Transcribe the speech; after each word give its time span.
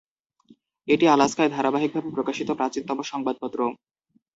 এটি 0.87 1.05
আলাস্কায় 1.07 1.49
ধারাবাহিকভাবে 1.49 2.09
প্রকাশিত 2.15 2.49
প্রাচীনতম 2.59 2.97
সংবাদপত্র। 3.03 3.59